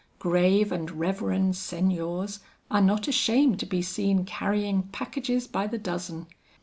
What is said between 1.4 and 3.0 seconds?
seigniors, are